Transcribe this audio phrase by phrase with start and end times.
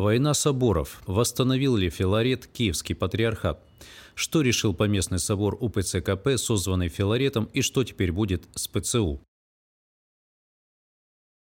[0.00, 1.02] Война соборов.
[1.06, 3.62] Восстановил ли Филарет Киевский патриархат?
[4.14, 9.20] Что решил Поместный собор УПЦ КП, созванный Филаретом, и что теперь будет с ПЦУ?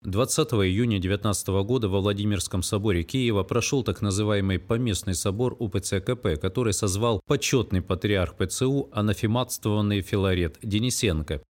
[0.04, 6.40] 20 июня 19 года во Владимирском соборе Киева прошел так называемый Поместный собор УПЦ КП,
[6.40, 11.42] который созвал почетный патриарх ПЦУ, анафематствованный Филарет Денисенко.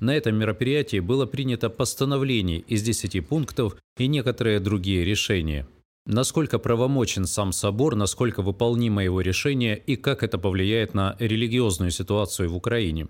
[0.00, 5.66] На этом мероприятии было принято постановление из 10 пунктов и некоторые другие решения.
[6.10, 12.48] Насколько правомочен сам собор, насколько выполнимо его решение и как это повлияет на религиозную ситуацию
[12.48, 13.08] в Украине.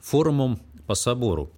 [0.00, 1.52] Форумом по собору.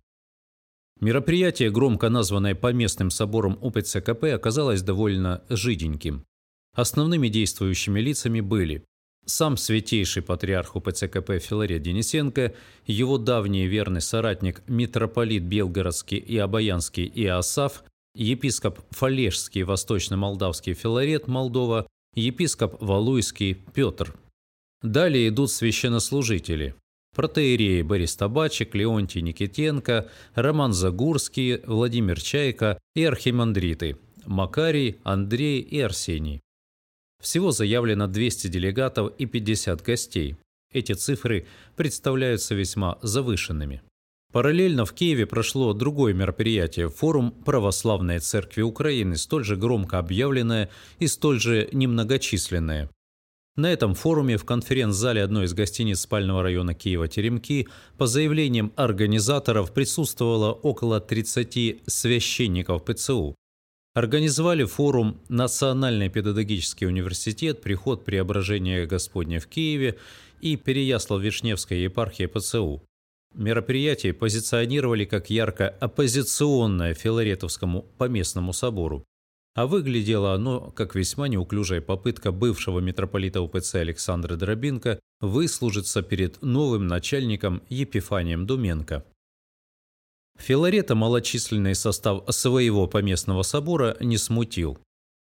[1.01, 6.25] Мероприятие, громко названное поместным собором УПЦ-КП, оказалось довольно жиденьким.
[6.75, 8.85] Основными действующими лицами были
[9.27, 12.55] сам святейший патриарх УПЦ-КП Филарет Денисенко,
[12.87, 22.81] его давний верный соратник митрополит Белгородский и Обаянский Иосаф, епископ Фалежский Восточно-Молдавский Филарет Молдова, епископ
[22.81, 24.15] Валуйский Петр.
[24.83, 26.75] Далее идут священнослужители
[27.15, 36.41] протеереи Борис Табачек, Леонтий Никитенко, Роман Загурский, Владимир Чайка и архимандриты Макарий, Андрей и Арсений.
[37.23, 40.37] Всего заявлено 200 делегатов и 50 гостей.
[40.73, 43.83] Эти цифры представляются весьма завышенными.
[44.35, 51.07] Параллельно в Киеве прошло другое мероприятие– форум Православной Церкви Украины, столь же громко объявленное и
[51.07, 52.91] столь же немногочисленное.
[53.55, 59.73] На этом форуме в конференц-зале одной из гостиниц спального района Киева «Теремки» по заявлениям организаторов
[59.73, 63.37] присутствовало около 30 священников ПЦУ.
[63.95, 67.63] Организовали форум «Национальный педагогический университет.
[67.63, 69.97] Приход преображения Господня в Киеве»
[70.41, 72.83] и Переяслав-Вишневская епархия ПЦУ.
[73.35, 79.05] Мероприятие позиционировали как ярко оппозиционное Филаретовскому поместному собору.
[79.57, 86.87] А выглядело оно как весьма неуклюжая попытка бывшего митрополита УПЦ Александра Дробинка выслужиться перед новым
[86.87, 89.05] начальником Епифанием Думенко.
[90.39, 94.79] Филарета малочисленный состав своего поместного собора не смутил.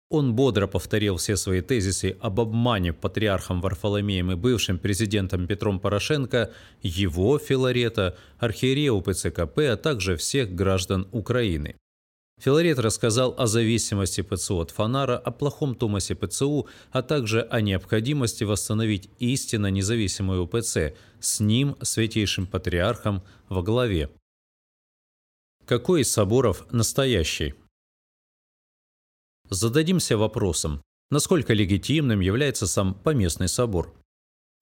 [0.09, 6.51] Он бодро повторил все свои тезисы об обмане патриархом Варфоломеем и бывшим президентом Петром Порошенко,
[6.83, 11.75] его, Филарета, архиерея УПЦ КП, а также всех граждан Украины.
[12.39, 18.43] Филарет рассказал о зависимости ПЦУ от Фонара, о плохом Томасе ПЦУ, а также о необходимости
[18.43, 24.11] восстановить истинно независимую УПЦ с ним, святейшим патриархом, во главе.
[25.65, 27.55] Какой из соборов настоящий?
[29.49, 33.93] Зададимся вопросом, насколько легитимным является сам поместный собор.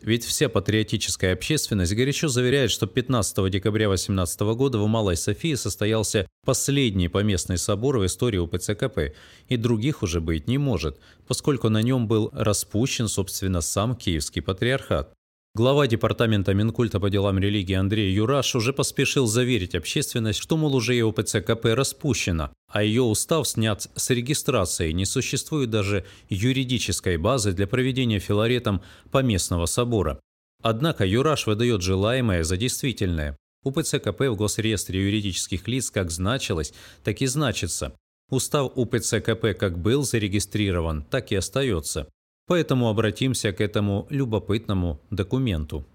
[0.01, 6.27] Ведь вся патриотическая общественность горячо заверяет, что 15 декабря 18 года в Малой Софии состоялся
[6.45, 9.13] последний поместный собор в истории УПЦКП,
[9.47, 15.13] и других уже быть не может, поскольку на нем был распущен, собственно, сам Киевский патриархат.
[15.55, 20.97] Глава департамента Минкульта по делам религии Андрей Юраш уже поспешил заверить общественность, что, мол, уже
[20.97, 27.67] и ОПЦКП распущена, а ее устав снят с регистрации, не существует даже юридической базы для
[27.67, 28.81] проведения филаретом
[29.11, 30.19] поместного собора.
[30.63, 33.37] Однако Юраш выдает желаемое за действительное.
[33.63, 37.95] УПЦКП в Госреестре юридических лиц как значилось, так и значится.
[38.31, 42.07] Устав УПЦКП как был зарегистрирован, так и остается.
[42.47, 45.85] Поэтому обратимся к этому любопытному документу.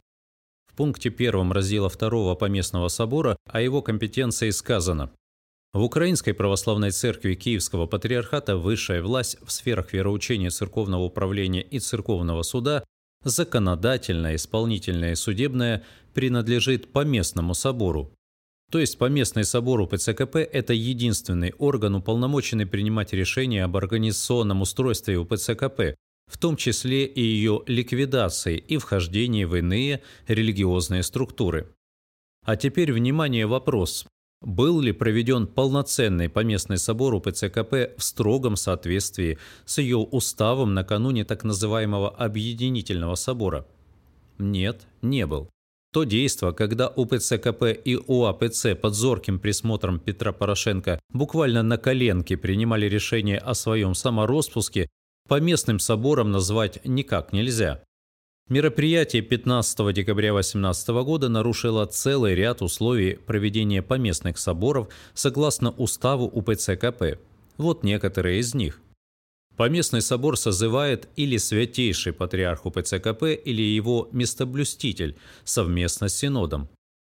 [0.67, 5.11] В пункте 1 раздела 2 Поместного собора о его компетенции сказано
[5.75, 12.43] в Украинской Православной Церкви Киевского Патриархата высшая власть в сферах вероучения церковного управления и церковного
[12.43, 12.85] суда,
[13.23, 15.85] законодательная, исполнительная и судебная,
[16.15, 18.11] принадлежит Поместному собору.
[18.71, 25.95] То есть Поместный собор УПЦКП– это единственный орган, уполномоченный принимать решения об организационном устройстве УПЦКП,
[26.29, 31.69] в том числе и ее ликвидации и вхождении в иные религиозные структуры.
[32.45, 34.07] А теперь, внимание, вопрос.
[34.41, 41.43] Был ли проведен полноценный поместный собор УПЦКП в строгом соответствии с ее уставом накануне так
[41.43, 43.67] называемого объединительного собора?
[44.39, 45.51] Нет, не был.
[45.93, 52.87] То действо, когда УПЦКП и УАПЦ под зорким присмотром Петра Порошенко буквально на коленке принимали
[52.87, 54.89] решение о своем самороспуске,
[55.29, 57.83] по местным соборам назвать никак нельзя.
[58.49, 66.71] Мероприятие 15 декабря 2018 года нарушило целый ряд условий проведения поместных соборов согласно уставу УПЦ
[66.81, 67.19] КП.
[67.59, 68.81] Вот некоторые из них.
[69.57, 76.71] Поместный собор созывает или святейший патриарх УПЦ КП, или его местоблюститель совместно с синодом.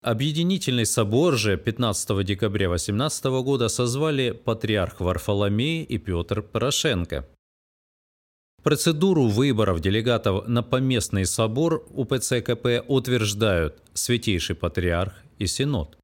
[0.02, 7.28] Объединительный собор же 15 декабря 2018 года созвали патриарх Варфоломей и Петр Порошенко.
[8.62, 15.96] Процедуру выборов делегатов на поместный собор УПЦ КП утверждают Святейший Патриарх и Синод.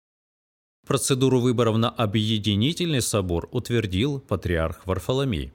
[0.86, 5.52] Процедуру выборов на объединительный собор утвердил Патриарх Варфоломей.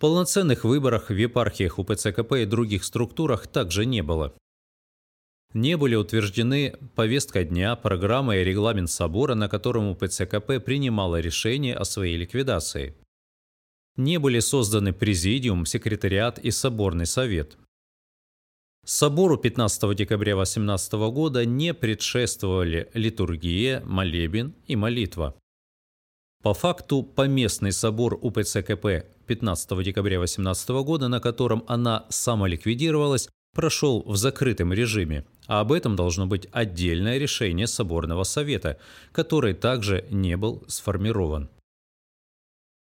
[0.00, 4.32] Полноценных выборах в епархиях УПЦ КП и других структурах также не было.
[5.52, 11.74] Не были утверждены повестка дня, программа и регламент собора, на котором УПЦ КП принимала решение
[11.74, 12.94] о своей ликвидации.
[13.98, 17.58] Не были созданы президиум, секретариат и соборный совет.
[18.86, 25.34] Собору 15 декабря 18 года не предшествовали литургия, молебен и молитва.
[26.44, 34.04] По факту поместный собор УПЦ КП 15 декабря 18 года, на котором она самоликвидировалась, прошел
[34.06, 38.78] в закрытом режиме, а об этом должно быть отдельное решение Соборного совета,
[39.10, 41.50] который также не был сформирован.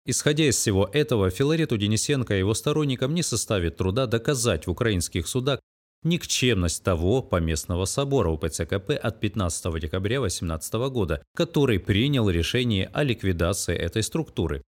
[0.09, 5.27] Исходя из всего этого, Филарету Денисенко и его сторонникам не составит труда доказать в украинских
[5.27, 5.59] судах
[6.03, 13.75] никчемность того поместного собора УПЦКП от 15 декабря 18 года, который принял решение о ликвидации
[13.75, 14.61] этой структуры.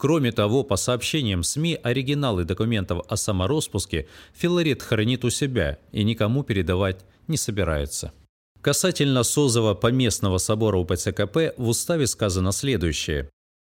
[0.00, 6.42] Кроме того, по сообщениям СМИ, оригиналы документов о самороспуске Филарет хранит у себя и никому
[6.42, 8.12] передавать не собирается.
[8.60, 13.30] Касательно созыва поместного собора УПЦКП в уставе сказано следующее.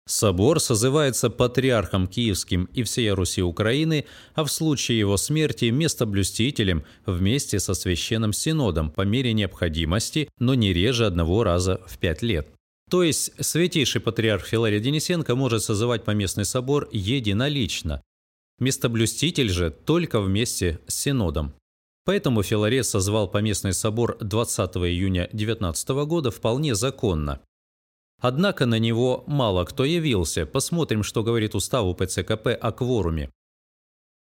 [0.06, 4.04] Собор созывается патриархом Киевским и всей Руси Украины,
[4.34, 10.72] а в случае его смерти местоблюстителем вместе со Священным Синодом по мере необходимости, но не
[10.72, 12.48] реже одного раза в пять лет.
[12.90, 18.02] То есть святейший патриарх Филарий Денисенко может созывать поместный собор единолично,
[18.58, 21.54] местоблюститель же только вместе с Синодом.
[22.04, 27.40] Поэтому Филарет созвал поместный собор 20 июня 19 года вполне законно.
[28.22, 30.46] Однако на него мало кто явился.
[30.46, 33.30] Посмотрим, что говорит устав УПЦКП о кворуме.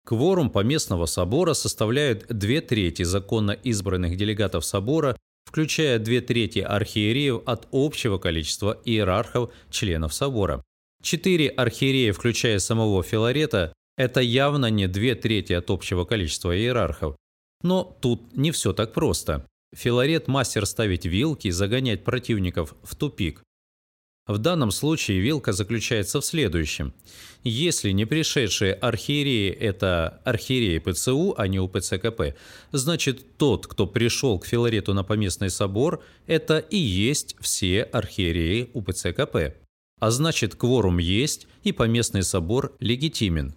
[0.04, 7.68] Кворум поместного собора составляет две трети законно избранных делегатов собора, включая две трети архиереев от
[7.70, 10.64] общего количества иерархов членов собора.
[11.00, 17.14] Четыре архиерея, включая самого Филарета, это явно не две трети от общего количества иерархов.
[17.62, 19.46] Но тут не все так просто.
[19.72, 23.44] Филарет– мастер ставить вилки и загонять противников в тупик.
[24.26, 26.94] В данном случае вилка заключается в следующем.
[27.42, 32.34] Если не пришедшие архиереи– это архиереи ПЦУ, а не УПЦКП,
[32.72, 39.56] значит тот, кто пришел к Филарету на поместный собор, это и есть все архиереи УПЦКП.
[40.00, 43.54] А значит кворум есть и поместный собор легитимен.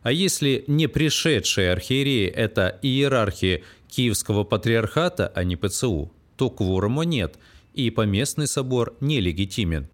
[0.00, 7.38] А если не пришедшие архиереи– это иерархи Киевского патриархата, а не ПЦУ, то кворума нет,
[7.74, 9.88] и поместный собор нелегитимен.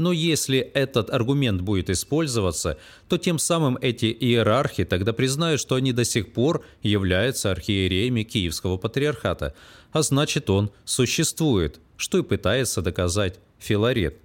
[0.00, 5.92] Но если этот аргумент будет использоваться, то тем самым эти иерархи тогда признают, что они
[5.92, 9.54] до сих пор являются архиереями Киевского патриархата,
[9.92, 14.16] а значит он существует, что и пытается доказать Филарет.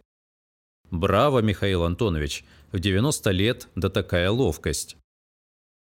[0.91, 4.95] Браво, Михаил Антонович, в 90 лет да такая ловкость.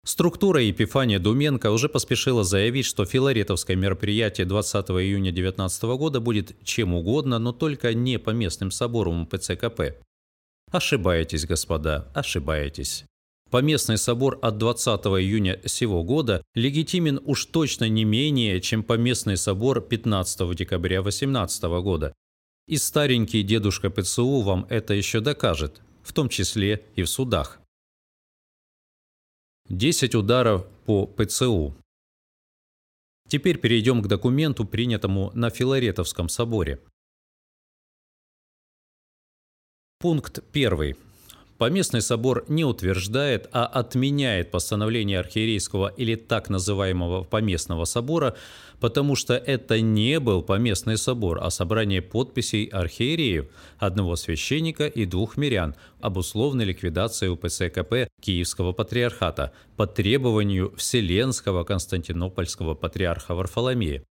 [0.05, 6.93] Структура Епифания Думенко уже поспешила заявить, что филаретовское мероприятие 20 июня 2019 года будет чем
[6.93, 9.97] угодно, но только не по местным соборам ПЦКП.
[10.71, 13.05] Ошибаетесь, господа, ошибаетесь.
[13.49, 19.79] Поместный собор от 20 июня сего года легитимен уж точно не менее, чем поместный собор
[19.79, 22.13] 15 декабря 2018 года.
[22.67, 27.61] И старенький дедушка ПЦУ вам это еще докажет, в том числе и в судах.
[29.69, 31.75] 10 ударов по ПЦУ.
[33.27, 36.81] Теперь перейдем к документу, принятому на Филаретовском соборе.
[39.99, 41.06] Пункт 1.
[41.57, 48.35] Поместный собор не утверждает, а отменяет постановление архиерейского или так называемого поместного собора,
[48.79, 53.47] потому что это не был поместный собор, а собрание подписей архиереев,
[53.79, 61.63] одного священника и двух мирян, об условной ликвидации УПЦ КП Киевского патриархата по требованию Вселенского
[61.63, 64.03] Константинопольского патриарха Варфоломея.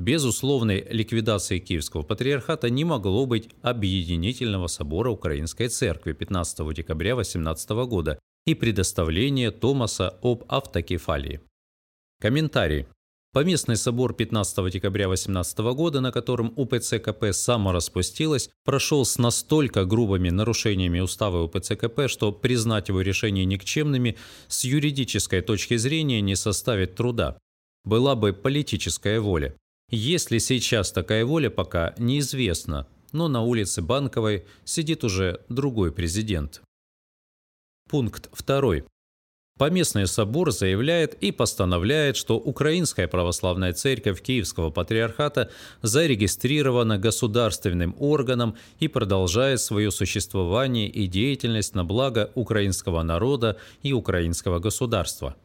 [0.00, 7.68] Без условной ликвидации Киевского патриархата не могло быть объединительного собора Украинской Церкви 15 декабря 18
[7.86, 11.42] года и предоставления Томаса об автокефалии.
[12.18, 12.86] Комментарий.
[13.34, 20.30] Поместный собор 15 декабря 18 года, на котором УПЦ КП самораспустилась, прошел с настолько грубыми
[20.30, 24.16] нарушениями устава УПЦ КП, что признать его решения никчемными
[24.48, 27.36] с юридической точки зрения не составит труда.
[27.84, 29.54] Была бы политическая воля.
[29.90, 36.62] Есть ли сейчас такая воля, пока неизвестно, но на улице Банковой сидит уже другой президент.
[37.88, 38.82] Пункт 2.
[39.58, 45.50] Поместный собор заявляет и постановляет, что Украинская Православная Церковь Киевского Патриархата
[45.82, 54.60] зарегистрирована государственным органом и продолжает свое существование и деятельность на благо украинского народа и украинского
[54.60, 55.36] государства.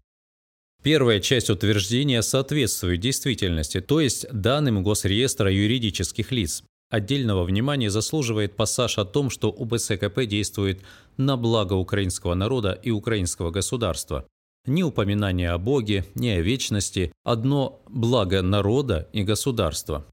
[0.85, 6.63] Первая часть утверждения соответствует действительности, то есть данным Госреестра юридических лиц.
[6.91, 10.83] Отдельного внимания заслуживает пассаж о том, что УБСКП действует
[11.17, 14.27] на благо украинского народа и украинского государства.
[14.67, 20.05] Ни упоминания о Боге, ни о вечности, одно благо народа и государства.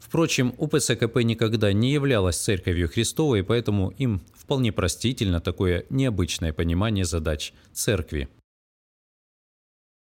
[0.00, 7.52] Впрочем, УПЦКП никогда не являлась Церковью Христовой, поэтому им вполне простительно такое необычное понимание задач
[7.72, 8.28] Церкви.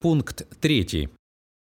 [0.01, 1.09] Пункт 3.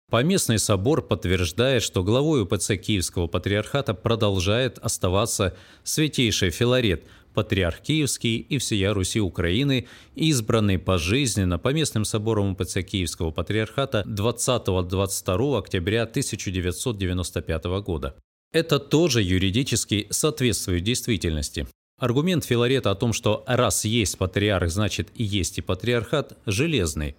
[0.09, 7.03] Поместный собор подтверждает, что главой УПЦ Киевского патриархата продолжает оставаться святейший Филарет,
[7.35, 16.03] патриарх Киевский и всея Руси Украины, избранный пожизненно Поместным собором УПЦ Киевского патриархата 20-22 октября
[16.03, 18.15] 1995 года.
[18.51, 21.67] Это тоже юридически соответствует действительности.
[21.99, 27.15] Аргумент Филарета о том, что раз есть патриарх, значит и есть и патриархат, железный.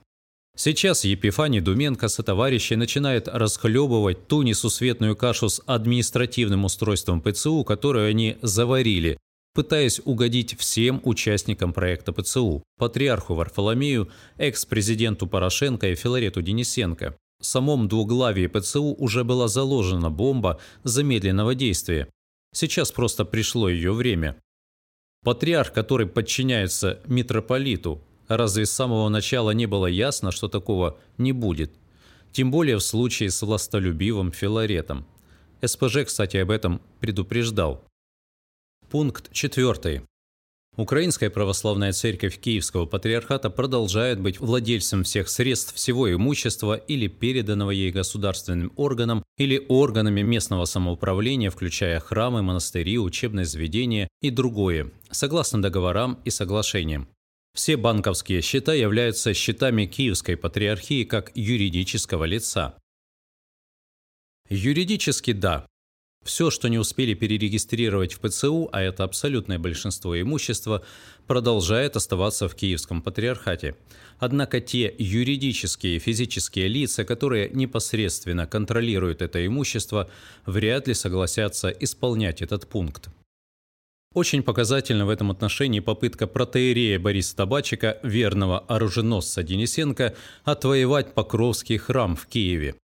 [0.59, 8.09] Сейчас Епифаний Думенко со товарищей начинает расхлебывать ту несусветную кашу с административным устройством ПЦУ, которую
[8.09, 9.19] они заварили,
[9.55, 17.15] пытаясь угодить всем участникам проекта ПЦУ– патриарху Варфоломею, экс-президенту Порошенко и Филарету Денисенко.
[17.39, 22.09] В самом двуглавии ПЦУ уже была заложена бомба замедленного действия.
[22.55, 24.37] Сейчас просто пришло ее время.
[25.23, 31.73] Патриарх, который подчиняется митрополиту, Разве с самого начала не было ясно, что такого не будет?
[32.33, 35.07] Тем более в случае с властолюбивым Филаретом.
[35.65, 37.85] СПЖ, кстати, об этом предупреждал.
[38.91, 40.03] Пункт 4.
[40.77, 47.91] Украинская православная церковь Киевского патриархата продолжает быть владельцем всех средств всего имущества или переданного ей
[47.91, 56.19] государственным органам или органами местного самоуправления, включая храмы, монастыри, учебные заведения и другое, согласно договорам
[56.27, 57.09] и соглашениям.
[57.57, 62.75] Все банковские счета являются счетами Киевской патриархии как юридического лица.
[64.51, 65.67] Юридически– да.
[66.23, 70.85] Все, что не успели перерегистрировать в ПЦУ, а это абсолютное большинство имущества,
[71.27, 73.75] продолжает оставаться в Киевском патриархате.
[74.19, 80.11] Однако те юридические и физические лица, которые непосредственно контролируют это имущество,
[80.45, 83.09] вряд ли согласятся исполнять этот пункт.
[84.15, 92.17] Очень показательна в этом отношении попытка протеерея Бориса Табачика, верного оруженосца Денисенко, отвоевать Покровский храм
[92.17, 92.77] в Киеве.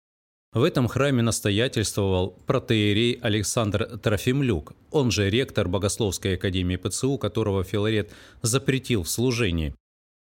[0.54, 8.12] В этом храме настоятельствовал протеерей Александр Трофимлюк, он же ректор Богословской академии ПЦУ, которого Филарет
[8.42, 9.74] запретил в служении.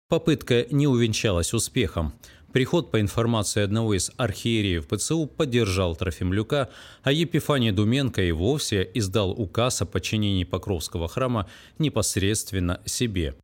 [0.10, 2.14] Попытка не увенчалась успехом.
[2.56, 6.70] Приход, по информации одного из архиереев ПЦУ, поддержал Трофимлюка,
[7.04, 13.36] а Епифаний Думенко и вовсе издал указ о подчинении Покровского храма непосредственно себе.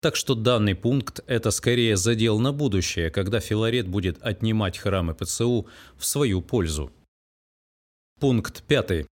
[0.00, 5.66] Так что данный пункт– это скорее задел на будущее, когда Филарет будет отнимать храмы ПЦУ
[5.96, 6.92] в свою пользу.
[8.20, 9.08] Пункт пятый.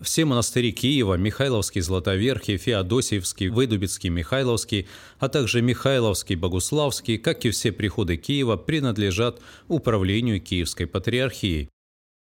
[0.00, 4.88] Все монастыри Киева, Михайловский, Златоверхий, Феодосиевский, Выдубицкий, Михайловский,
[5.18, 11.68] а также Михайловский, Богуславский, как и все приходы Киева, принадлежат управлению Киевской патриархии.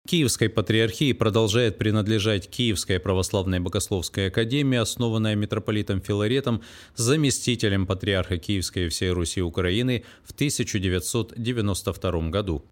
[0.07, 6.63] Киевской патриархии продолжает принадлежать Киевская православная богословская академия, основанная митрополитом Филаретом,
[6.95, 12.65] заместителем патриарха Киевской и всей Руси Украины в 1992 году.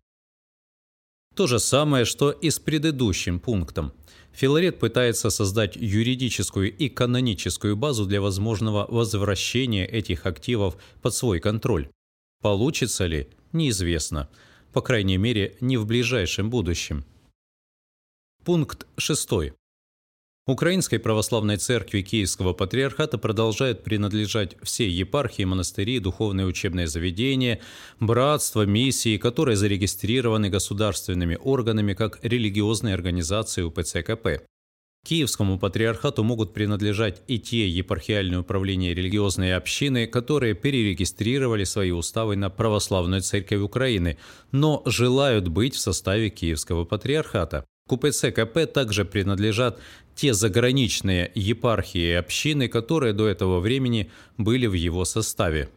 [1.34, 3.92] То же самое, что и с предыдущим пунктом.
[4.32, 11.88] Филарет пытается создать юридическую и каноническую базу для возможного возвращения этих активов под свой контроль.
[12.40, 14.28] Получится ли, неизвестно.
[14.72, 17.04] По крайней мере, не в ближайшем будущем.
[18.44, 19.54] Пункт 6.
[20.46, 27.60] Украинской православной церкви Киевского патриархата продолжают принадлежать все епархии, монастыри, духовные учебные заведения,
[27.98, 34.44] братства, миссии, которые зарегистрированы государственными органами как религиозные организации УПЦКП.
[35.06, 42.50] Киевскому патриархату могут принадлежать и те епархиальные управления религиозные общины, которые перерегистрировали свои уставы на
[42.50, 44.18] православную церковь Украины,
[44.52, 47.64] но желают быть в составе Киевского патриархата.
[47.86, 49.78] К УПЦ КП также принадлежат
[50.14, 55.68] те заграничные епархии и общины, которые до этого времени были в его составе.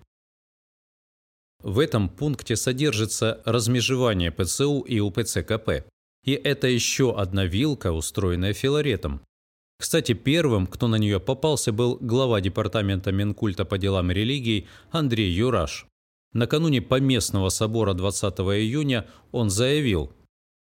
[1.62, 5.86] В этом пункте содержится размежевание ПЦУ и УПЦ КП.
[6.24, 9.22] И это еще одна вилка, устроенная Филаретом.
[9.80, 15.88] Кстати, первым, кто на нее попался, был глава департамента Минкульта по делам религий Андрей Юраш.
[16.34, 20.12] Накануне Поместного собора 20 июня он заявил,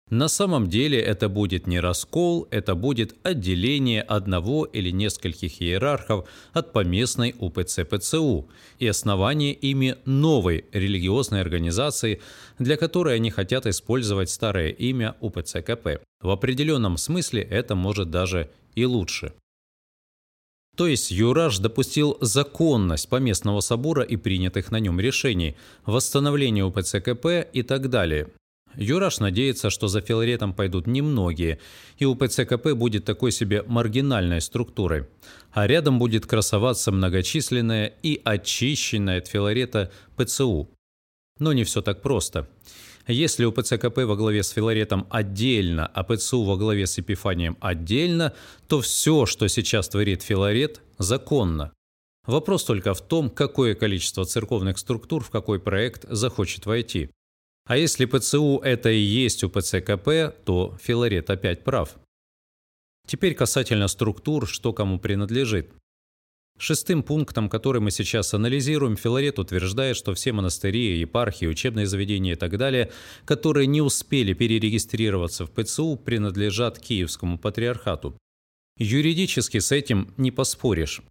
[0.09, 6.73] на самом деле это будет не раскол, это будет отделение одного или нескольких иерархов от
[6.73, 8.49] поместной УПЦ ПЦУ
[8.79, 12.21] и основание ими новой религиозной организации,
[12.57, 16.01] для которой они хотят использовать старое имя УПЦ КП.
[16.21, 19.33] В определенном смысле это может даже и лучше.
[20.75, 27.45] То есть Юраж допустил законность поместного собора и принятых на нем решений, восстановление УПЦ КП
[27.51, 28.29] и так далее.
[28.75, 31.59] Юраш надеется, что за Филаретом пойдут немногие,
[31.97, 35.07] и у ПЦКП будет такой себе маргинальной структурой,
[35.51, 40.69] а рядом будет красоваться многочисленная и очищенная от Филарета ПЦУ.
[41.39, 42.47] Но не все так просто.
[43.07, 48.33] Если у ПЦКП во главе с Филаретом отдельно, а ПЦУ во главе с Эпифанием отдельно,
[48.67, 51.73] то все, что сейчас творит Филарет, законно.
[52.27, 57.09] Вопрос только в том, какое количество церковных структур в какой проект захочет войти.
[57.69, 61.99] А если ПЦУ это и есть у ПЦКП, то Филарет опять прав.
[63.05, 65.71] Теперь касательно структур, что кому принадлежит.
[66.57, 72.35] Шестым пунктом, который мы сейчас анализируем, Филарет утверждает, что все монастыри, епархии, учебные заведения и
[72.35, 72.91] так далее,
[73.25, 78.17] которые не успели перерегистрироваться в ПЦУ, принадлежат Киевскому патриархату.
[78.79, 81.03] Юридически с этим не поспоришь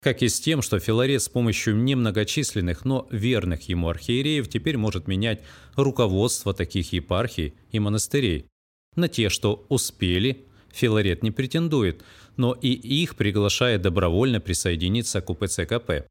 [0.00, 5.08] как и с тем, что Филарет с помощью немногочисленных, но верных ему архиереев теперь может
[5.08, 5.42] менять
[5.74, 8.46] руководство таких епархий и монастырей.
[8.94, 12.02] На те, что успели, Филарет не претендует,
[12.36, 16.06] но и их приглашает добровольно присоединиться к УПЦ КП.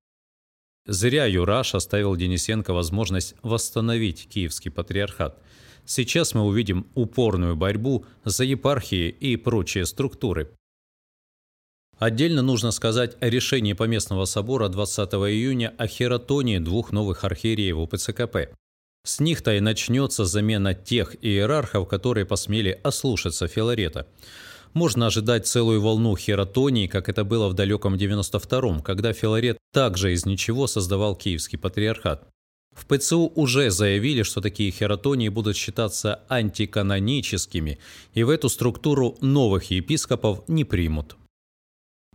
[0.85, 5.41] Зря Юраш оставил Денисенко возможность восстановить Киевский патриархат.
[5.85, 10.49] Сейчас мы увидим упорную борьбу за епархии и прочие структуры.
[11.99, 18.53] Отдельно нужно сказать о решении Поместного собора 20 июня о хератонии двух новых архиереев УПЦКП.
[19.03, 24.05] С них-то и начнется замена тех иерархов, которые посмели ослушаться Филарета.
[24.73, 30.25] Можно ожидать целую волну хератонии, как это было в далеком 92-м, когда Филарет также из
[30.25, 32.27] ничего создавал Киевский патриархат.
[32.75, 37.79] В ПЦУ уже заявили, что такие хератонии будут считаться антиканоническими,
[38.13, 41.17] и в эту структуру новых епископов не примут.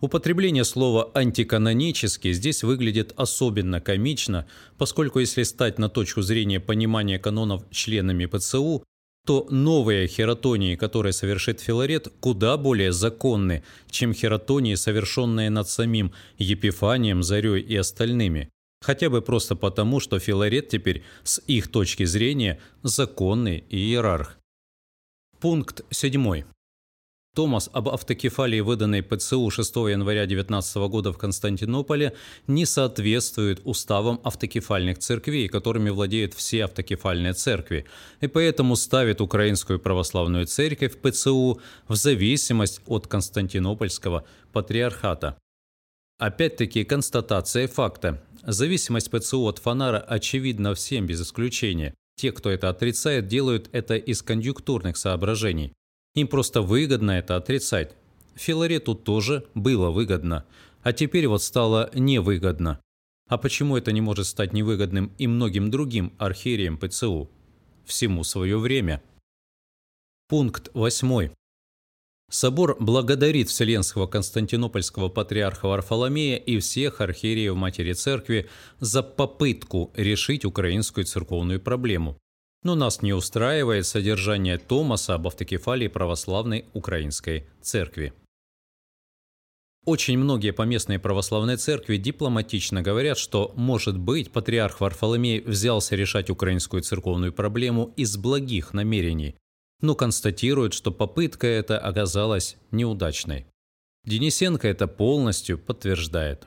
[0.03, 7.63] Употребление слова «антиканонический» здесь выглядит особенно комично, поскольку если стать на точку зрения понимания канонов
[7.71, 8.83] членами ПЦУ,
[9.25, 17.23] то новые хератонии, которые совершит Филарет, куда более законны, чем хератонии, совершенные над самим Епифанием,
[17.23, 18.51] Зарей и остальными.
[18.81, 24.37] Хотя бы просто потому, что Филарет теперь, с их точки зрения, законный иерарх.
[25.39, 26.43] Пункт 7.
[27.35, 32.13] Томас об автокефалии, выданной ПЦУ 6 января 19 года в Константинополе,
[32.47, 37.87] не соответствует уставам автокефальных церквей, которыми владеют все автокефальные церкви,
[38.21, 45.39] и поэтому ставит Украинскую православную церковь ПЦУ в зависимость от Константинопольского патриархата.
[46.19, 48.23] Опять-таки констатация факта.
[48.43, 51.95] Зависимость ПЦУ от фонара очевидна всем без исключения.
[52.17, 55.73] Те, кто это отрицает, делают это из конъюнктурных соображений.
[56.15, 57.95] Им просто выгодно это отрицать.
[58.35, 60.45] Филарету тоже было выгодно,
[60.83, 62.81] а теперь вот стало невыгодно.
[63.29, 67.31] А почему это не может стать невыгодным и многим другим архиереям ПЦУ?
[67.85, 69.03] Всему свое время.
[70.29, 71.31] Пункт 8.
[72.31, 78.49] Собор благодарит Вселенского Константинопольского патриарха Варфоломея и всех архиереев Матери Церкви
[78.81, 82.17] за попытку решить украинскую церковную проблему.
[82.63, 88.13] Но нас не устраивает содержание Томаса об автокефалии православной украинской церкви.
[89.85, 96.83] Очень многие поместные православные церкви дипломатично говорят, что, может быть, патриарх Варфоломей взялся решать украинскую
[96.83, 99.35] церковную проблему из благих намерений,
[99.81, 103.47] но констатируют, что попытка эта оказалась неудачной.
[104.05, 106.47] Денисенко это полностью подтверждает.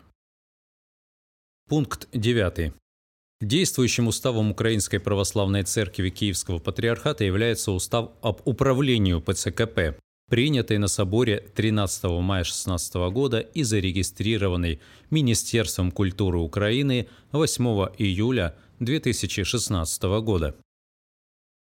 [1.68, 2.74] Пункт 9.
[3.46, 11.38] Действующим уставом Украинской Православной Церкви Киевского Патриархата является устав об управлении ПЦКП, принятый на соборе
[11.54, 14.80] 13 мая 2016 года и зарегистрированный
[15.12, 17.64] Министерством культуры Украины 8
[18.00, 20.56] июля 2016 года.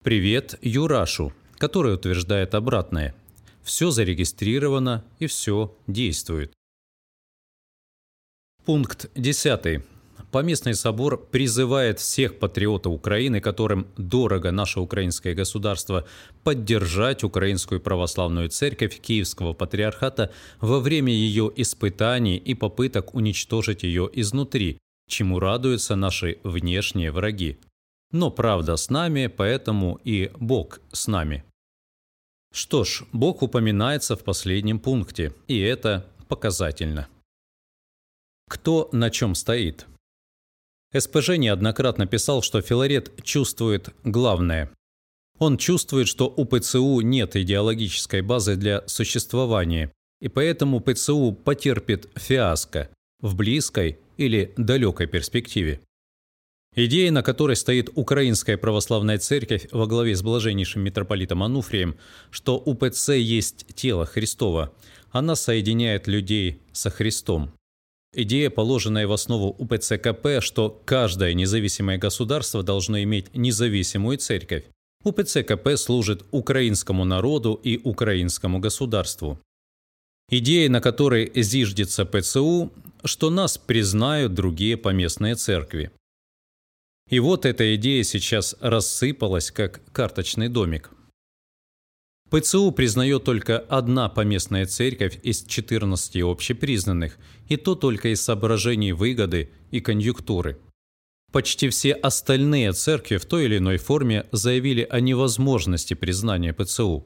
[0.04, 3.16] Привет Юрашу, который утверждает обратное.
[3.64, 6.54] Все зарегистрировано и все действует.
[8.64, 9.84] Пункт 10.
[10.34, 16.08] Поместный собор призывает всех патриотов Украины, которым дорого наше украинское государство,
[16.44, 24.80] поддержать Украинскую православную церковь Киевского патриархата во время ее испытаний и попыток уничтожить ее изнутри,
[25.08, 27.60] чему радуются наши внешние враги.
[28.12, 31.44] Но правда с нами, поэтому и Бог с нами.
[32.52, 37.08] Что ж, Бог упоминается в последнем пункте, и это показательно.
[38.50, 39.86] Кто на чем стоит?
[40.98, 44.70] СПЖ неоднократно писал, что Филарет чувствует главное.
[45.40, 52.90] Он чувствует, что у ПЦУ нет идеологической базы для существования, и поэтому ПЦУ потерпит фиаско
[53.22, 55.82] в близкой или далекой перспективе.
[56.76, 61.96] Идея, на которой стоит Украинская Православная Церковь во главе с блаженнейшим митрополитом Ануфрием,
[62.32, 64.74] что УПЦ есть тело Христова,
[65.12, 67.52] она соединяет людей со Христом.
[68.16, 74.66] Идея, положенная в основу УПЦ КП, что каждое независимое государство должно иметь независимую церковь.
[75.04, 79.40] УПЦ КП служит украинскому народу и украинскому государству.
[80.30, 82.72] Идея, на которой зиждется ПЦУ,
[83.04, 85.92] что нас признают другие поместные церкви.
[87.10, 90.92] И вот эта идея сейчас рассыпалась, как карточный домик.
[92.34, 99.52] ПЦУ признает только одна поместная церковь из 14 общепризнанных, и то только из соображений выгоды
[99.70, 100.58] и конъюнктуры.
[101.32, 107.06] Почти все остальные церкви в той или иной форме заявили о невозможности признания ПЦУ.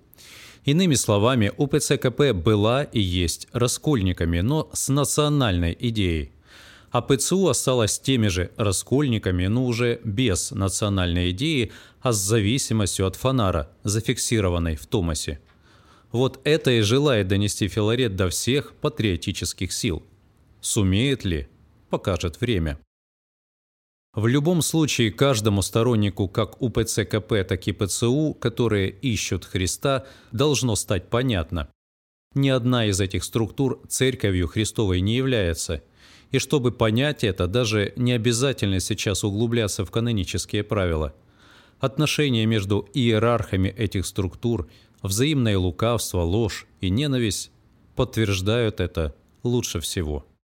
[0.63, 6.31] Иными словами, УПЦКП была и есть раскольниками, но с национальной идеей
[6.91, 11.71] а ПЦУ осталась теми же раскольниками, но уже без национальной идеи,
[12.01, 15.39] а с зависимостью от фонара, зафиксированной в Томасе.
[16.11, 20.03] Вот это и желает донести Филарет до всех патриотических сил.
[20.61, 21.47] Сумеет ли,
[21.89, 22.79] покажет время.
[24.13, 31.09] В любом случае, каждому стороннику как УПЦКП, так и ПЦУ, которые ищут Христа, должно стать
[31.09, 31.69] понятно.
[32.33, 35.83] Ни одна из этих структур церковью Христовой не является–
[36.31, 41.13] и чтобы понять это, даже не обязательно сейчас углубляться в канонические правила.
[41.79, 44.67] Отношения между иерархами этих структур,
[45.01, 47.51] взаимное лукавство, ложь и ненависть
[47.95, 50.25] подтверждают это лучше всего.